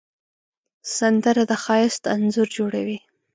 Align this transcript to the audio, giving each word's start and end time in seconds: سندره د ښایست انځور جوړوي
سندره 0.97 1.43
د 1.49 1.51
ښایست 1.63 2.03
انځور 2.15 2.47
جوړوي 2.57 2.97